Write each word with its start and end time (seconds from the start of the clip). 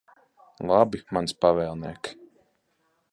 Labi, 0.69 1.01
mans 1.17 1.37
pavēlniek. 1.45 2.13